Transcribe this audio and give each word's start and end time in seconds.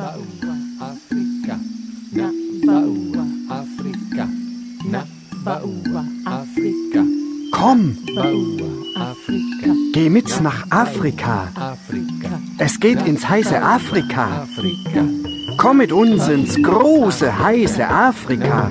Nabaua 0.00 0.54
Afrika, 0.80 1.58
Na 2.12 2.32
Baua, 2.64 3.24
Afrika, 3.50 4.26
Na 4.90 5.04
Baua, 5.44 6.04
Afrika. 6.24 7.04
Komm! 7.52 7.98
Afrika. 8.96 9.74
Geh 9.92 10.08
mit 10.08 10.40
nach 10.40 10.64
Afrika. 10.70 11.48
Afrika. 11.54 12.40
Es 12.56 12.80
geht 12.80 13.06
ins 13.06 13.28
heiße 13.28 13.60
Afrika. 13.60 14.44
Afrika. 14.44 15.04
Komm 15.58 15.76
mit 15.76 15.92
uns 15.92 16.28
ins 16.28 16.56
große, 16.62 17.38
heiße 17.38 17.86
Afrika. 17.86 18.70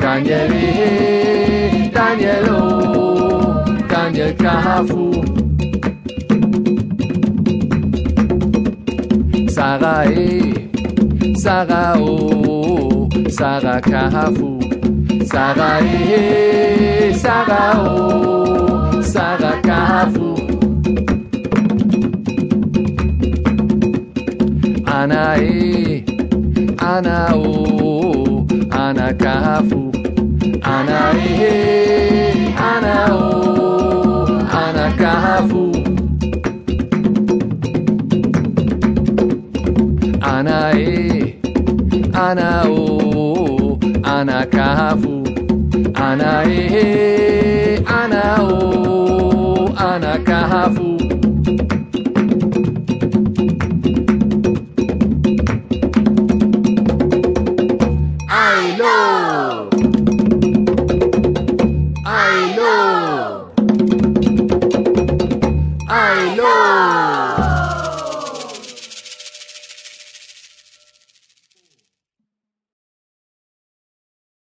Daniel 0.00 1.90
Daniel 1.92 2.48
o, 2.54 3.64
Daniel 3.88 4.34
kafu. 4.36 5.10
Sarah 9.50 10.06
e, 10.06 10.70
Sarah 11.36 11.98
o, 11.98 13.08
Sarah 13.28 13.80
kafu. 13.80 14.58
Sarah 15.26 15.80
e, 15.82 17.12
Sarah 17.14 17.82
o, 17.82 19.02
Sarah 19.02 19.60
kafu. 19.62 20.28
Ana 24.86 25.36
e, 25.38 25.96
eh, 25.98 26.04
Ana 26.78 27.34
o, 27.34 27.87
Ana 28.88 29.12
kafu. 29.12 29.92
Ana 30.62 31.12
e, 31.20 32.54
Ana 32.56 32.94
o, 33.14 34.24
Ana 34.60 34.86
kafu. 35.00 35.64
Ana 40.22 40.72
e, 40.72 41.38
Ana 42.14 42.62
o, 42.70 43.78
Ana 44.04 44.46
kafu. 44.46 45.14
Ana 45.94 46.44
e, 46.46 47.84
Ana 47.86 48.42
o, 48.42 49.68
Ana 49.76 50.18
kafu. 50.24 50.97